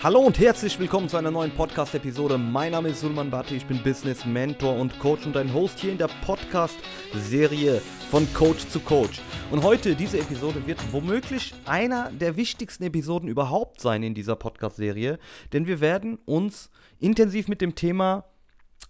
[0.00, 2.38] Hallo und herzlich willkommen zu einer neuen Podcast-Episode.
[2.38, 5.90] Mein Name ist Sulman Bhatti, ich bin Business Mentor und Coach und dein Host hier
[5.90, 9.20] in der Podcast-Serie von Coach zu Coach.
[9.50, 15.18] Und heute, diese Episode wird womöglich einer der wichtigsten Episoden überhaupt sein in dieser Podcast-Serie,
[15.52, 16.70] denn wir werden uns
[17.00, 18.24] intensiv mit dem Thema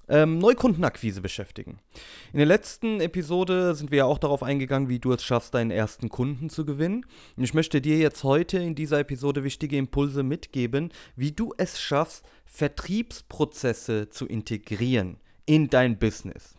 [0.09, 1.79] ähm, Neukundenakquise beschäftigen.
[2.33, 5.71] In der letzten Episode sind wir ja auch darauf eingegangen, wie du es schaffst, deinen
[5.71, 7.05] ersten Kunden zu gewinnen.
[7.37, 11.81] Und ich möchte dir jetzt heute in dieser Episode wichtige Impulse mitgeben, wie du es
[11.81, 16.55] schaffst, Vertriebsprozesse zu integrieren in dein Business.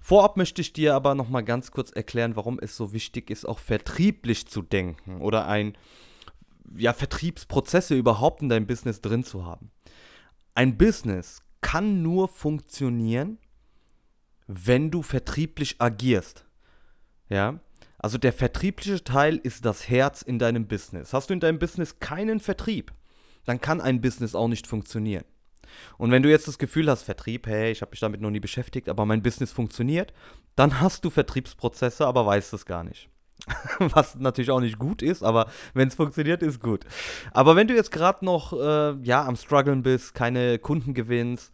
[0.00, 3.46] Vorab möchte ich dir aber noch mal ganz kurz erklären, warum es so wichtig ist,
[3.46, 5.76] auch vertrieblich zu denken oder ein
[6.76, 9.70] ja, Vertriebsprozesse überhaupt in deinem Business drin zu haben.
[10.54, 13.38] Ein Business kann nur funktionieren,
[14.46, 16.46] wenn du vertrieblich agierst.
[17.28, 17.60] Ja?
[17.98, 21.12] Also der vertriebliche Teil ist das Herz in deinem Business.
[21.12, 22.92] Hast du in deinem Business keinen Vertrieb,
[23.44, 25.24] dann kann ein Business auch nicht funktionieren.
[25.98, 28.40] Und wenn du jetzt das Gefühl hast, Vertrieb, hey, ich habe mich damit noch nie
[28.40, 30.14] beschäftigt, aber mein Business funktioniert,
[30.56, 33.10] dann hast du Vertriebsprozesse, aber weißt es gar nicht.
[33.78, 36.84] Was natürlich auch nicht gut ist, aber wenn es funktioniert, ist gut.
[37.32, 41.52] Aber wenn du jetzt gerade noch äh, ja, am Struggeln bist, keine Kunden gewinnst,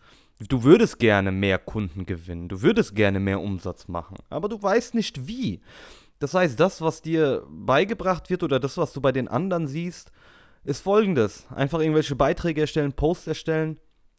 [0.49, 4.95] du würdest gerne mehr Kunden gewinnen, du würdest gerne mehr Umsatz machen, aber du weißt
[4.95, 5.61] nicht wie.
[6.19, 10.11] Das heißt, das, was dir beigebracht wird oder das, was du bei den anderen siehst,
[10.65, 11.47] ist folgendes.
[11.55, 13.79] Einfach irgendwelche Beiträge erstellen, Posts erstellen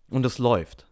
[0.10, 0.86] und es läuft.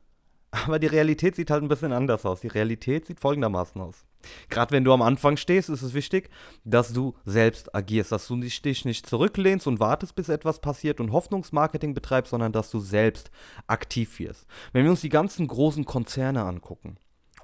[0.54, 2.42] Aber die Realität sieht halt ein bisschen anders aus.
[2.42, 4.06] Die Realität sieht folgendermaßen aus.
[4.50, 6.30] Gerade wenn du am Anfang stehst, ist es wichtig,
[6.64, 11.12] dass du selbst agierst, dass du dich nicht zurücklehnst und wartest, bis etwas passiert und
[11.12, 13.32] Hoffnungsmarketing betreibst, sondern dass du selbst
[13.66, 14.46] aktiv wirst.
[14.74, 16.98] Wenn wir uns die ganzen großen Konzerne angucken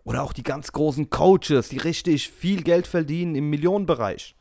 [0.04, 4.36] oder auch die ganz großen Coaches, die richtig viel Geld verdienen im Millionenbereich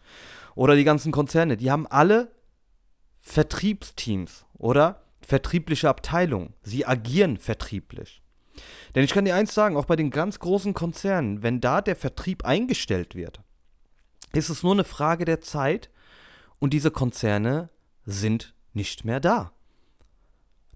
[0.55, 2.33] oder die ganzen Konzerne, die haben alle
[3.20, 6.52] Vertriebsteams oder vertriebliche Abteilungen.
[6.62, 8.22] Sie agieren vertrieblich.
[8.95, 11.96] Denn ich kann dir eins sagen, auch bei den ganz großen Konzernen, wenn da der
[11.96, 13.41] Vertrieb eingestellt wird,
[14.33, 15.91] ist es nur eine Frage der Zeit
[16.58, 17.70] und diese Konzerne
[18.05, 19.52] sind nicht mehr da.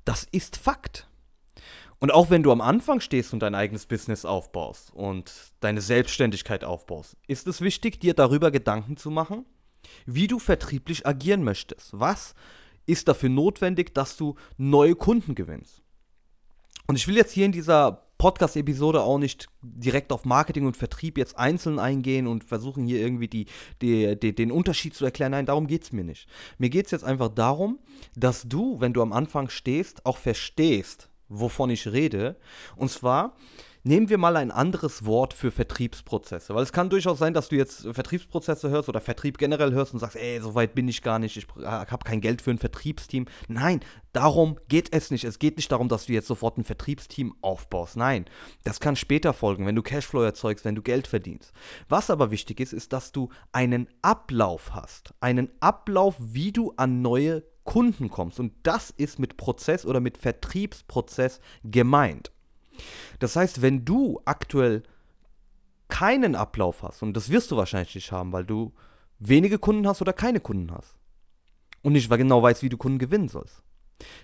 [0.04, 1.08] Das ist Fakt.
[1.98, 6.64] Und auch wenn du am Anfang stehst und dein eigenes Business aufbaust und deine Selbstständigkeit
[6.64, 9.46] aufbaust, ist es wichtig, dir darüber Gedanken zu machen,
[10.04, 11.90] wie du vertrieblich agieren möchtest.
[11.92, 12.34] Was
[12.86, 15.81] ist dafür notwendig, dass du neue Kunden gewinnst?
[16.86, 21.18] Und ich will jetzt hier in dieser Podcast-Episode auch nicht direkt auf Marketing und Vertrieb
[21.18, 23.46] jetzt einzeln eingehen und versuchen hier irgendwie die,
[23.80, 25.32] die, die den Unterschied zu erklären.
[25.32, 26.28] Nein, darum geht es mir nicht.
[26.56, 27.80] Mir geht es jetzt einfach darum,
[28.14, 32.36] dass du, wenn du am Anfang stehst, auch verstehst, wovon ich rede.
[32.76, 33.34] Und zwar,
[33.84, 37.56] Nehmen wir mal ein anderes Wort für Vertriebsprozesse, weil es kann durchaus sein, dass du
[37.56, 41.18] jetzt Vertriebsprozesse hörst oder Vertrieb generell hörst und sagst, ey, so weit bin ich gar
[41.18, 43.26] nicht, ich habe kein Geld für ein Vertriebsteam.
[43.48, 43.80] Nein,
[44.12, 45.24] darum geht es nicht.
[45.24, 47.96] Es geht nicht darum, dass du jetzt sofort ein Vertriebsteam aufbaust.
[47.96, 48.26] Nein,
[48.62, 51.52] das kann später folgen, wenn du Cashflow erzeugst, wenn du Geld verdienst.
[51.88, 55.12] Was aber wichtig ist, ist, dass du einen Ablauf hast.
[55.18, 58.38] Einen Ablauf, wie du an neue Kunden kommst.
[58.38, 62.30] Und das ist mit Prozess oder mit Vertriebsprozess gemeint.
[63.18, 64.82] Das heißt, wenn du aktuell
[65.88, 68.72] keinen Ablauf hast, und das wirst du wahrscheinlich nicht haben, weil du
[69.18, 70.96] wenige Kunden hast oder keine Kunden hast
[71.82, 73.62] und nicht genau weißt, wie du Kunden gewinnen sollst.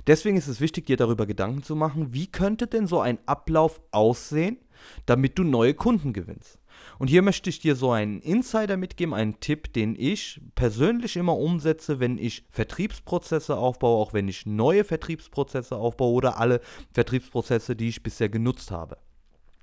[0.07, 3.81] Deswegen ist es wichtig, dir darüber Gedanken zu machen, wie könnte denn so ein Ablauf
[3.91, 4.59] aussehen,
[5.07, 6.59] damit du neue Kunden gewinnst.
[6.99, 11.37] Und hier möchte ich dir so einen Insider mitgeben, einen Tipp, den ich persönlich immer
[11.37, 16.61] umsetze, wenn ich Vertriebsprozesse aufbaue, auch wenn ich neue Vertriebsprozesse aufbaue oder alle
[16.93, 18.99] Vertriebsprozesse, die ich bisher genutzt habe.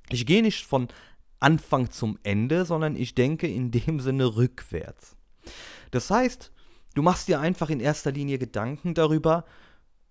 [0.09, 0.87] Ich gehe nicht von
[1.39, 5.15] Anfang zum Ende, sondern ich denke in dem Sinne rückwärts.
[5.91, 6.51] Das heißt,
[6.93, 9.45] du machst dir einfach in erster Linie Gedanken darüber,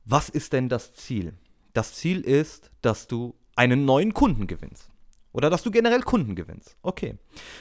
[0.04, 1.34] was ist denn das Ziel?
[1.72, 4.91] Das Ziel ist, dass du einen neuen Kunden gewinnst.
[5.34, 6.77] Oder dass du generell Kunden gewinnst.
[6.81, 7.19] Okay.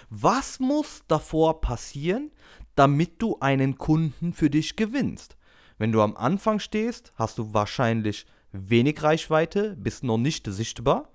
[0.09, 2.31] Was muss davor passieren,
[2.75, 5.35] damit du einen Kunden für dich gewinnst?
[5.79, 11.09] Wenn du am Anfang stehst, hast du wahrscheinlich wenig Reichweite, bist noch nicht sichtbar.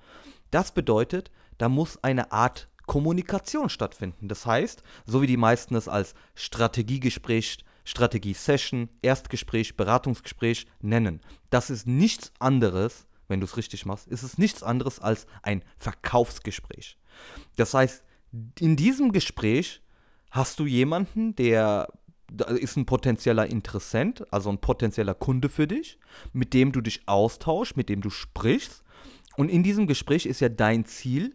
[0.50, 4.26] Das bedeutet, da muss eine Art Kommunikation stattfinden.
[4.26, 11.20] Das heißt, so wie die meisten es als Strategiegespräch, Strategie-Session, Erstgespräch, Beratungsgespräch nennen.
[11.50, 15.62] Das ist nichts anderes wenn du es richtig machst, ist es nichts anderes als ein
[15.76, 16.98] Verkaufsgespräch.
[17.56, 18.02] Das heißt,
[18.58, 19.82] in diesem Gespräch
[20.30, 21.88] hast du jemanden, der
[22.60, 25.98] ist ein potenzieller Interessent, also ein potenzieller Kunde für dich,
[26.32, 28.82] mit dem du dich austauschst, mit dem du sprichst.
[29.36, 31.34] Und in diesem Gespräch ist ja dein Ziel,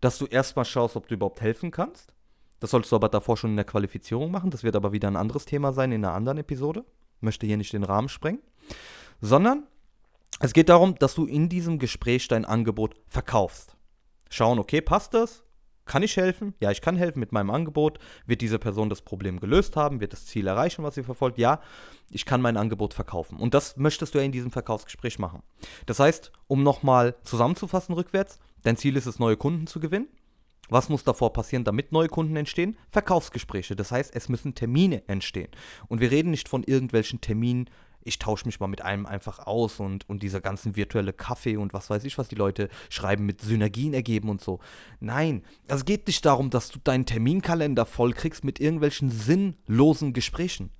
[0.00, 2.12] dass du erstmal schaust, ob du überhaupt helfen kannst.
[2.58, 4.50] Das solltest du aber davor schon in der Qualifizierung machen.
[4.50, 6.84] Das wird aber wieder ein anderes Thema sein in einer anderen Episode.
[7.16, 8.40] Ich möchte hier nicht den Rahmen sprengen.
[9.20, 9.66] Sondern
[10.40, 13.76] Es geht darum, dass du in diesem Gespräch dein Angebot verkaufst.
[14.30, 15.44] Schauen, okay, passt das?
[15.86, 16.54] Kann ich helfen?
[16.60, 17.98] Ja, ich kann helfen mit meinem Angebot.
[18.26, 20.00] Wird diese Person das Problem gelöst haben?
[20.00, 21.38] Wird das Ziel erreichen, was sie verfolgt?
[21.38, 21.60] Ja,
[22.10, 23.38] ich kann mein Angebot verkaufen.
[23.38, 25.42] Und das möchtest du ja in diesem Verkaufsgespräch machen.
[25.86, 30.08] Das heißt, um nochmal zusammenzufassen rückwärts, dein Ziel ist es, neue Kunden zu gewinnen.
[30.70, 32.78] Was muss davor passieren, damit neue Kunden entstehen?
[32.88, 33.76] Verkaufsgespräche.
[33.76, 35.50] Das heißt, es müssen Termine entstehen.
[35.88, 37.68] Und wir reden nicht von irgendwelchen Terminen,
[38.04, 41.72] ich tausche mich mal mit einem einfach aus und, und dieser ganzen virtuelle Kaffee und
[41.72, 44.60] was weiß ich, was die Leute schreiben, mit Synergien ergeben und so.
[45.00, 50.70] Nein, es geht nicht darum, dass du deinen Terminkalender voll kriegst mit irgendwelchen sinnlosen Gesprächen.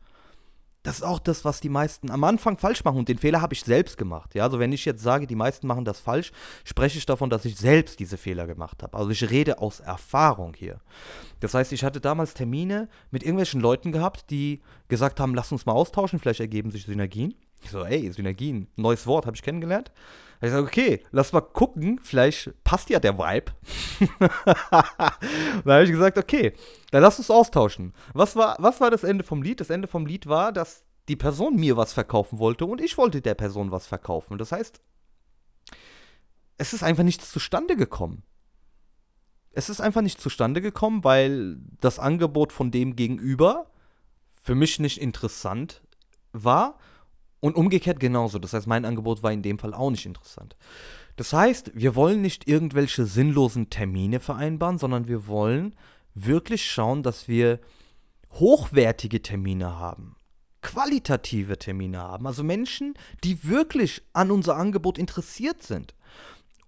[0.84, 3.54] Das ist auch das, was die meisten am Anfang falsch machen und den Fehler habe
[3.54, 4.34] ich selbst gemacht.
[4.34, 6.30] Ja, also wenn ich jetzt sage, die meisten machen das falsch,
[6.62, 8.96] spreche ich davon, dass ich selbst diese Fehler gemacht habe.
[8.96, 10.78] Also ich rede aus Erfahrung hier.
[11.40, 15.64] Das heißt, ich hatte damals Termine mit irgendwelchen Leuten gehabt, die gesagt haben, lass uns
[15.64, 17.34] mal austauschen, vielleicht ergeben sich Synergien.
[17.62, 19.90] Ich so, ey, Synergien, neues Wort, habe ich kennengelernt.
[20.44, 23.52] Ich sage, okay, lass mal gucken, vielleicht passt ja der Vibe.
[24.18, 26.52] dann habe ich gesagt, okay,
[26.90, 27.94] dann lass uns austauschen.
[28.12, 29.60] Was war, was war das Ende vom Lied?
[29.60, 33.22] Das Ende vom Lied war, dass die Person mir was verkaufen wollte und ich wollte
[33.22, 34.36] der Person was verkaufen.
[34.36, 34.80] Das heißt,
[36.58, 38.22] es ist einfach nichts zustande gekommen.
[39.52, 43.70] Es ist einfach nicht zustande gekommen, weil das Angebot von dem Gegenüber
[44.42, 45.82] für mich nicht interessant
[46.32, 46.78] war
[47.44, 48.38] und umgekehrt genauso.
[48.38, 50.56] Das heißt, mein Angebot war in dem Fall auch nicht interessant.
[51.16, 55.76] Das heißt, wir wollen nicht irgendwelche sinnlosen Termine vereinbaren, sondern wir wollen
[56.14, 57.60] wirklich schauen, dass wir
[58.32, 60.16] hochwertige Termine haben,
[60.62, 62.94] qualitative Termine haben, also Menschen,
[63.24, 65.94] die wirklich an unser Angebot interessiert sind.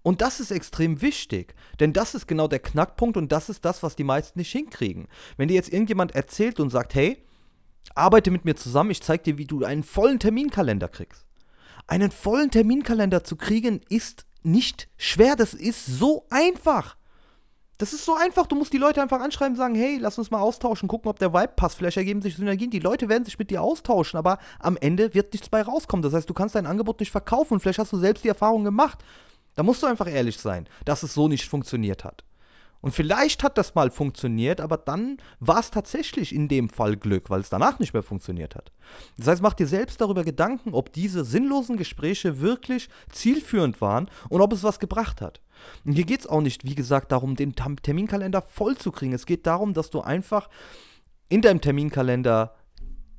[0.03, 3.81] Und das ist extrem wichtig, denn das ist genau der Knackpunkt und das ist das,
[3.81, 5.07] was die meisten nicht hinkriegen.
[5.37, 7.17] Wenn dir jetzt irgendjemand erzählt und sagt, hey,
[7.95, 11.25] Arbeite mit mir zusammen, ich zeige dir, wie du einen vollen Terminkalender kriegst.
[11.87, 16.97] Einen vollen Terminkalender zu kriegen ist nicht schwer, das ist so einfach.
[17.77, 20.31] Das ist so einfach, du musst die Leute einfach anschreiben und sagen, hey, lass uns
[20.31, 22.71] mal austauschen, gucken, ob der Vibe passt, vielleicht ergeben sich Synergien.
[22.71, 26.01] Die Leute werden sich mit dir austauschen, aber am Ende wird nichts bei rauskommen.
[26.01, 28.63] Das heißt, du kannst dein Angebot nicht verkaufen und vielleicht hast du selbst die Erfahrung
[28.63, 29.03] gemacht.
[29.55, 32.23] Da musst du einfach ehrlich sein, dass es so nicht funktioniert hat.
[32.81, 37.29] Und vielleicht hat das mal funktioniert, aber dann war es tatsächlich in dem Fall Glück,
[37.29, 38.71] weil es danach nicht mehr funktioniert hat.
[39.17, 44.41] Das heißt, mach dir selbst darüber Gedanken, ob diese sinnlosen Gespräche wirklich zielführend waren und
[44.41, 45.41] ob es was gebracht hat.
[45.85, 49.13] Und hier geht es auch nicht, wie gesagt, darum, den Terminkalender voll zu kriegen.
[49.13, 50.49] Es geht darum, dass du einfach
[51.29, 52.55] in deinem Terminkalender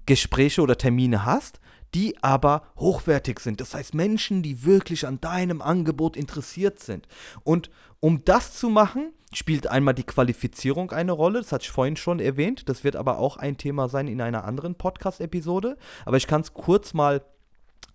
[0.06, 1.60] Gespräche oder Termine hast,
[1.94, 3.60] die aber hochwertig sind.
[3.60, 7.08] Das heißt Menschen, die wirklich an deinem Angebot interessiert sind.
[7.44, 7.70] Und
[8.00, 11.40] um das zu machen, spielt einmal die Qualifizierung eine Rolle.
[11.40, 12.68] Das hatte ich vorhin schon erwähnt.
[12.68, 15.76] Das wird aber auch ein Thema sein in einer anderen Podcast-Episode.
[16.04, 17.22] Aber ich kann es kurz mal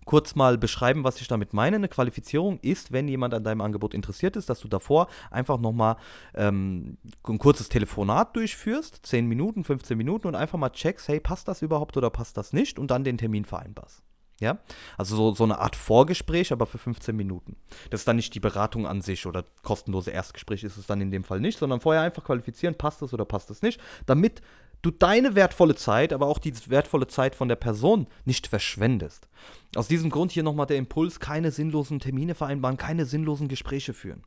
[0.04, 1.76] kurz mal beschreiben, was ich damit meine.
[1.76, 5.96] Eine Qualifizierung ist, wenn jemand an deinem Angebot interessiert ist, dass du davor einfach nochmal
[6.34, 11.48] ähm, ein kurzes Telefonat durchführst, 10 Minuten, 15 Minuten und einfach mal checkst, hey, passt
[11.48, 14.02] das überhaupt oder passt das nicht und dann den Termin vereinbarst.
[14.40, 14.58] Ja,
[14.98, 17.56] also so, so eine Art Vorgespräch, aber für 15 Minuten.
[17.90, 21.12] Das ist dann nicht die Beratung an sich oder kostenlose Erstgespräch ist es dann in
[21.12, 24.42] dem Fall nicht, sondern vorher einfach qualifizieren, passt es oder passt es nicht, damit
[24.84, 29.28] du deine wertvolle Zeit, aber auch die wertvolle Zeit von der Person nicht verschwendest.
[29.74, 34.24] Aus diesem Grund hier nochmal der Impuls, keine sinnlosen Termine vereinbaren, keine sinnlosen Gespräche führen.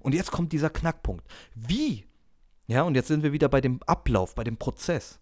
[0.00, 1.24] Und jetzt kommt dieser Knackpunkt.
[1.54, 2.06] Wie?
[2.66, 5.20] Ja, und jetzt sind wir wieder bei dem Ablauf, bei dem Prozess.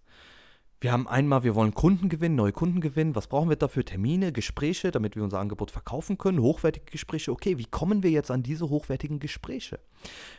[0.78, 3.14] Wir haben einmal, wir wollen Kunden gewinnen, neue Kunden gewinnen.
[3.14, 3.84] Was brauchen wir dafür?
[3.84, 7.32] Termine, Gespräche, damit wir unser Angebot verkaufen können, hochwertige Gespräche.
[7.32, 9.80] Okay, wie kommen wir jetzt an diese hochwertigen Gespräche?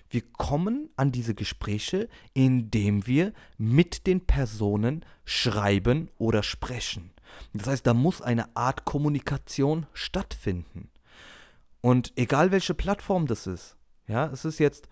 [0.10, 7.12] Wir kommen an diese Gespräche, indem wir mit den Personen schreiben oder sprechen.
[7.54, 10.90] Das heißt, da muss eine Art Kommunikation stattfinden.
[11.82, 13.76] Und egal welche Plattform das ist,
[14.08, 14.88] ja, es ist jetzt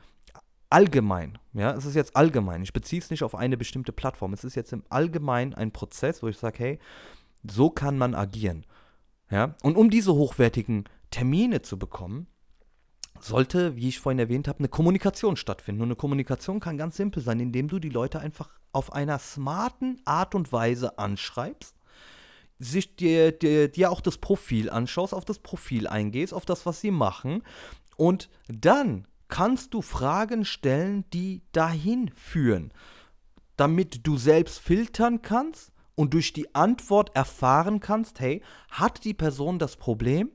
[0.70, 4.44] allgemein, ja, es ist jetzt allgemein, ich beziehe es nicht auf eine bestimmte Plattform, es
[4.44, 6.80] ist jetzt im Allgemeinen ein Prozess, wo ich sage, hey,
[7.44, 8.66] so kann man agieren.
[9.30, 9.56] Ja?
[9.64, 12.28] Und um diese hochwertigen Termine zu bekommen,
[13.20, 15.82] sollte, wie ich vorhin erwähnt habe, eine Kommunikation stattfinden.
[15.82, 20.02] Und eine Kommunikation kann ganz simpel sein, indem du die Leute einfach auf einer smarten
[20.06, 21.76] Art und Weise anschreibst,
[22.60, 26.82] sich dir, dir, dir auch das Profil anschaust, auf das Profil eingehst, auf das, was
[26.82, 27.44] sie machen
[27.98, 32.72] und dann kannst du Fragen stellen, die dahin führen,
[33.58, 39.60] damit du selbst filtern kannst und durch die Antwort erfahren kannst, hey, hat die Person
[39.60, 40.32] das Problem,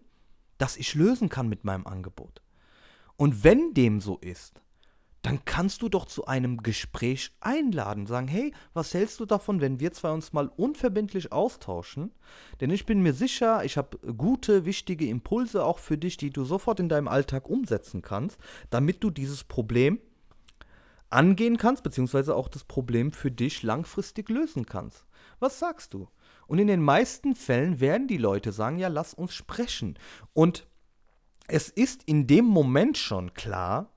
[0.59, 2.43] das ich lösen kann mit meinem Angebot?
[3.17, 4.61] Und wenn dem so ist,
[5.23, 8.07] dann kannst du doch zu einem Gespräch einladen.
[8.07, 12.13] Sagen, hey, was hältst du davon, wenn wir zwei uns mal unverbindlich austauschen?
[12.61, 16.45] Denn ich bin mir sicher, ich habe gute, wichtige Impulse auch für dich, die du
[16.45, 18.39] sofort in deinem Alltag umsetzen kannst,
[18.71, 20.01] damit du dieses Problem
[21.11, 25.07] angehen kannst, beziehungsweise auch das Problem für dich langfristig lösen kannst.
[25.39, 26.09] Was sagst du?
[26.47, 29.99] Und in den meisten Fällen werden die Leute sagen, ja, lass uns sprechen.
[30.33, 30.67] Und
[31.47, 33.93] es ist in dem Moment schon klar,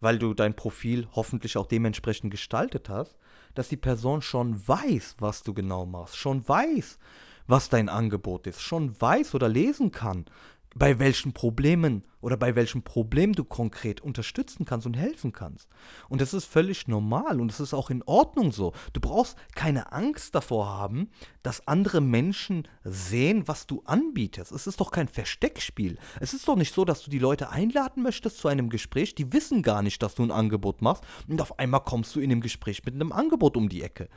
[0.00, 3.16] weil du dein Profil hoffentlich auch dementsprechend gestaltet hast,
[3.54, 6.98] dass die Person schon weiß, was du genau machst, schon weiß,
[7.46, 10.26] was dein Angebot ist, schon weiß oder lesen kann,
[10.74, 15.68] bei welchen Problemen oder bei welchem Problem du konkret unterstützen kannst und helfen kannst.
[16.08, 18.72] Und das ist völlig normal und es ist auch in Ordnung so.
[18.92, 21.10] Du brauchst keine Angst davor haben,
[21.42, 24.52] dass andere Menschen sehen, was du anbietest.
[24.52, 25.98] Es ist doch kein Versteckspiel.
[26.20, 29.32] Es ist doch nicht so, dass du die Leute einladen möchtest zu einem Gespräch, die
[29.32, 32.40] wissen gar nicht, dass du ein Angebot machst und auf einmal kommst du in dem
[32.40, 34.08] Gespräch mit einem Angebot um die Ecke.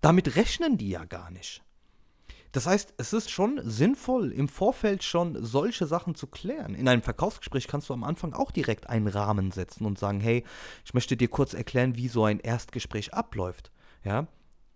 [0.00, 1.65] Damit rechnen die ja gar nicht.
[2.56, 6.74] Das heißt, es ist schon sinnvoll, im Vorfeld schon solche Sachen zu klären.
[6.74, 10.42] In einem Verkaufsgespräch kannst du am Anfang auch direkt einen Rahmen setzen und sagen, hey,
[10.82, 13.72] ich möchte dir kurz erklären, wie so ein Erstgespräch abläuft.
[14.04, 14.26] Ja,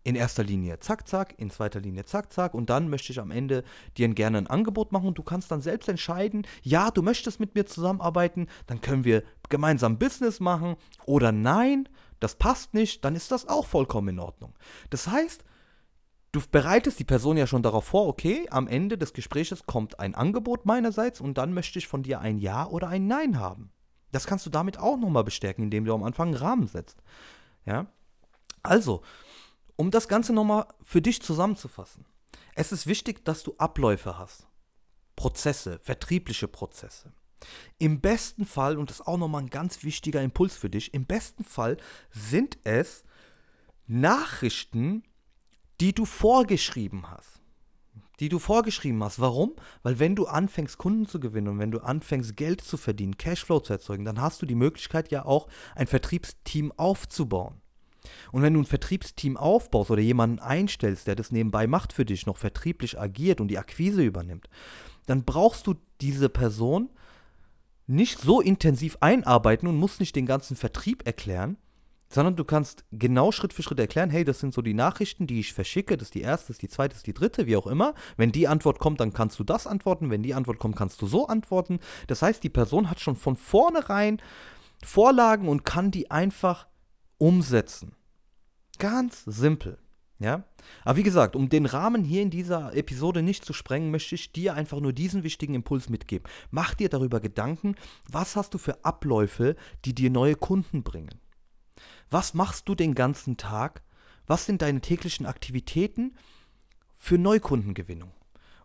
[0.05, 3.31] in erster Linie zack, zack, in zweiter Linie zack, zack und dann möchte ich am
[3.31, 3.65] Ende
[3.97, 7.55] dir gerne ein Angebot machen und du kannst dann selbst entscheiden, ja, du möchtest mit
[7.55, 13.31] mir zusammenarbeiten, dann können wir gemeinsam Business machen oder nein, das passt nicht, dann ist
[13.33, 14.53] das auch vollkommen in Ordnung.
[14.91, 15.45] Das heißt,
[16.33, 20.15] du bereitest die Person ja schon darauf vor, okay, am Ende des Gesprächs kommt ein
[20.15, 23.73] Angebot meinerseits und dann möchte ich von dir ein Ja oder ein Nein haben.
[24.13, 27.03] Das kannst du damit auch nochmal bestärken, indem du am Anfang einen Rahmen setzt.
[27.65, 27.87] Ja?
[28.63, 29.03] Also,
[29.77, 32.05] um das Ganze nochmal für dich zusammenzufassen.
[32.55, 34.47] Es ist wichtig, dass du Abläufe hast.
[35.17, 37.13] Prozesse, vertriebliche Prozesse.
[37.79, 41.07] Im besten Fall, und das ist auch nochmal ein ganz wichtiger Impuls für dich, im
[41.07, 41.79] besten Fall
[42.11, 43.05] sind es
[43.87, 45.03] Nachrichten,
[45.81, 47.41] die du vorgeschrieben hast.
[48.21, 49.19] Die du vorgeschrieben hast.
[49.19, 49.55] Warum?
[49.83, 53.61] Weil wenn du anfängst, Kunden zu gewinnen und wenn du anfängst, Geld zu verdienen, Cashflow
[53.61, 57.63] zu erzeugen, dann hast du die Möglichkeit ja auch, ein Vertriebsteam aufzubauen.
[58.33, 62.27] Und wenn du ein Vertriebsteam aufbaust oder jemanden einstellst, der das nebenbei macht für dich,
[62.27, 64.49] noch vertrieblich agiert und die Akquise übernimmt,
[65.07, 66.91] dann brauchst du diese Person
[67.87, 71.57] nicht so intensiv einarbeiten und musst nicht den ganzen Vertrieb erklären,
[72.11, 75.41] sondern du kannst genau Schritt für Schritt erklären, hey, das sind so die Nachrichten, die
[75.41, 77.57] ich verschicke, das ist die erste, das ist die zweite, das ist die dritte, wie
[77.57, 77.95] auch immer.
[78.17, 81.07] Wenn die Antwort kommt, dann kannst du das antworten, wenn die Antwort kommt, kannst du
[81.07, 81.79] so antworten.
[82.09, 84.21] Das heißt, die Person hat schon von vornherein
[84.83, 86.67] Vorlagen und kann die einfach
[87.19, 87.95] umsetzen.
[88.79, 89.79] Ganz simpel.
[90.19, 90.45] Ja?
[90.85, 94.33] Aber wie gesagt, um den Rahmen hier in dieser Episode nicht zu sprengen, möchte ich
[94.33, 96.29] dir einfach nur diesen wichtigen Impuls mitgeben.
[96.51, 97.77] Mach dir darüber Gedanken,
[98.09, 101.21] was hast du für Abläufe, die dir neue Kunden bringen.
[102.11, 103.83] Was machst du den ganzen Tag?
[104.27, 106.17] Was sind deine täglichen Aktivitäten
[106.95, 108.11] für Neukundengewinnung?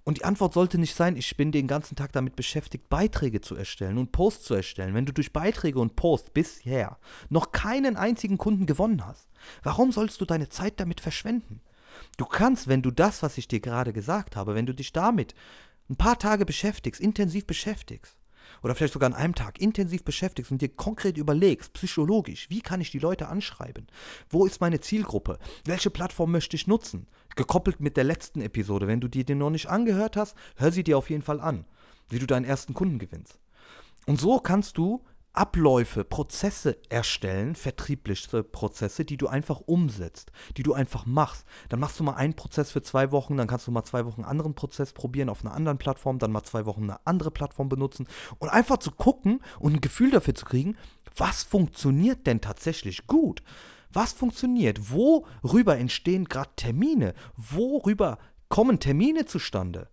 [0.04, 3.56] Und die Antwort sollte nicht sein, ich bin den ganzen Tag damit beschäftigt, Beiträge zu
[3.56, 4.94] erstellen und Posts zu erstellen.
[4.94, 6.98] Wenn du durch Beiträge und Posts bisher
[7.30, 9.28] noch keinen einzigen Kunden gewonnen hast,
[9.64, 11.62] warum sollst du deine Zeit damit verschwenden?
[12.18, 15.34] Du kannst, wenn du das, was ich dir gerade gesagt habe, wenn du dich damit
[15.90, 18.16] ein paar Tage beschäftigst, intensiv beschäftigst,
[18.64, 22.82] oder vielleicht sogar an einem Tag intensiv beschäftigst und dir konkret überlegst, psychologisch, wie kann
[22.82, 23.88] ich die Leute anschreiben?
[24.30, 25.40] Wo ist meine Zielgruppe?
[25.64, 27.08] Welche Plattform möchte ich nutzen?
[27.36, 28.88] Gekoppelt mit der letzten Episode.
[28.88, 31.66] Wenn du die dir noch nicht angehört hast, hör sie dir auf jeden Fall an,
[32.10, 33.40] wie du deinen ersten Kunden gewinnst.
[34.06, 35.04] Und so kannst du
[35.38, 41.46] Abläufe, Prozesse erstellen, vertriebliche Prozesse, die du einfach umsetzt, die du einfach machst.
[41.70, 44.22] Dann machst du mal einen Prozess für zwei Wochen, dann kannst du mal zwei Wochen
[44.22, 47.70] einen anderen Prozess probieren auf einer anderen Plattform, dann mal zwei Wochen eine andere Plattform
[47.70, 48.08] benutzen
[48.39, 50.77] und einfach zu gucken und ein Gefühl dafür zu kriegen,
[51.15, 53.42] was funktioniert denn tatsächlich gut?
[53.92, 54.92] Was funktioniert?
[54.92, 57.13] Worüber entstehen gerade Termine?
[57.38, 58.18] Worüber
[58.50, 59.89] kommen Termine zustande?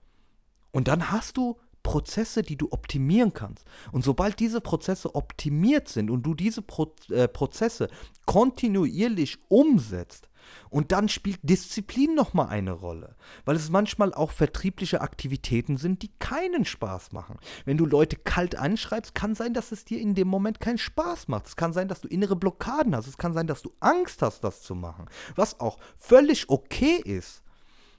[0.72, 3.66] Und dann hast du Prozesse, die du optimieren kannst.
[3.90, 7.88] Und sobald diese Prozesse optimiert sind und du diese Pro äh, Prozesse
[8.26, 10.28] kontinuierlich umsetzt,
[10.70, 16.10] und dann spielt Disziplin nochmal eine Rolle, weil es manchmal auch vertriebliche Aktivitäten sind, die
[16.18, 17.38] keinen Spaß machen.
[17.64, 21.28] Wenn du Leute kalt anschreibst, kann sein, dass es dir in dem Moment keinen Spaß
[21.28, 21.46] macht.
[21.46, 23.06] Es kann sein, dass du innere Blockaden hast.
[23.06, 25.06] Es kann sein, dass du Angst hast, das zu machen.
[25.34, 27.42] Was auch völlig okay ist.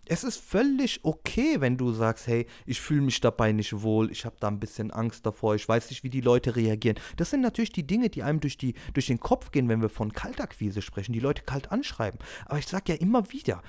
[0.06, 4.26] Es ist völlig okay, wenn du sagst, hey, ich fühle mich dabei nicht wohl, ich
[4.26, 7.00] habe da ein bisschen Angst davor, ich weiß nicht, wie die Leute reagieren.
[7.16, 9.90] Das sind natürlich die Dinge, die einem durch, die, durch den Kopf gehen, wenn wir
[9.90, 12.20] von Kaltakquise sprechen, die Leute kalt anschreiben.
[12.46, 13.62] Aber ich sage ja immer wieder,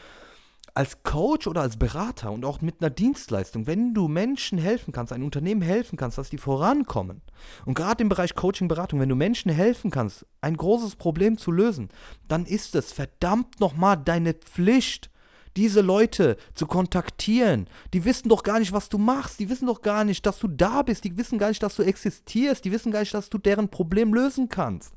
[0.75, 5.13] als Coach oder als Berater und auch mit einer Dienstleistung, wenn du Menschen helfen kannst,
[5.13, 7.23] ein Unternehmen helfen kannst, dass die vorankommen,
[7.65, 11.53] und gerade im Bereich Coaching, Beratung, wenn du Menschen helfen kannst, ein großes Problem zu
[11.53, 11.91] lösen,
[12.27, 15.11] dann ist es verdammt nochmal deine Pflicht,
[15.57, 17.69] diese Leute zu kontaktieren.
[17.93, 19.39] Die wissen doch gar nicht, was du machst.
[19.41, 21.05] Die wissen doch gar nicht, dass du da bist.
[21.05, 22.65] Die wissen gar nicht, dass du existierst.
[22.65, 24.95] Die wissen gar nicht, dass du deren Problem lösen kannst.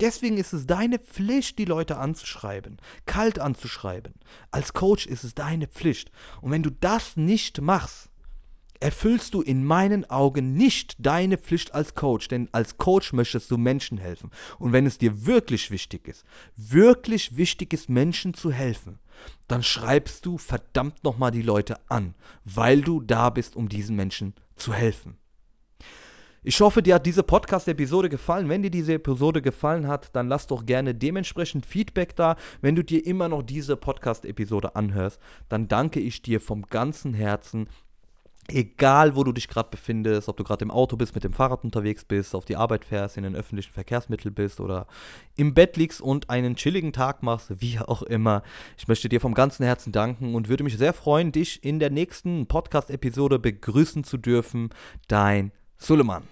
[0.00, 4.14] Deswegen ist es deine Pflicht, die Leute anzuschreiben, kalt anzuschreiben.
[4.50, 6.10] Als Coach ist es deine Pflicht.
[6.40, 8.08] Und wenn du das nicht machst,
[8.82, 13.56] erfüllst du in meinen Augen nicht deine Pflicht als Coach, denn als Coach möchtest du
[13.56, 14.30] Menschen helfen.
[14.58, 16.24] Und wenn es dir wirklich wichtig ist,
[16.56, 18.98] wirklich wichtig ist, Menschen zu helfen,
[19.48, 24.34] dann schreibst du verdammt nochmal die Leute an, weil du da bist, um diesen Menschen
[24.56, 25.16] zu helfen.
[26.44, 28.48] Ich hoffe, dir hat diese Podcast-Episode gefallen.
[28.48, 32.34] Wenn dir diese Episode gefallen hat, dann lass doch gerne dementsprechend Feedback da.
[32.60, 37.68] Wenn du dir immer noch diese Podcast-Episode anhörst, dann danke ich dir vom ganzen Herzen.
[38.48, 41.62] Egal, wo du dich gerade befindest, ob du gerade im Auto bist, mit dem Fahrrad
[41.62, 44.88] unterwegs bist, auf die Arbeit fährst, in den öffentlichen Verkehrsmitteln bist oder
[45.36, 48.42] im Bett liegst und einen chilligen Tag machst, wie auch immer.
[48.76, 51.90] Ich möchte dir vom ganzen Herzen danken und würde mich sehr freuen, dich in der
[51.90, 54.70] nächsten Podcast-Episode begrüßen zu dürfen.
[55.06, 56.24] Dein Suleiman.